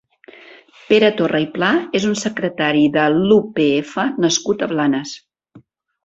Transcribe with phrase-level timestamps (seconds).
[0.91, 1.67] Pere Torra i Pla
[1.99, 3.93] és un secretari de l'UPF
[4.25, 5.13] nascut a Blanes.